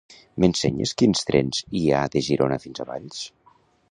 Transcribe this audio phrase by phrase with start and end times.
[0.43, 3.23] M'ensenyes quins trens hi ha de Girona fins a Valls?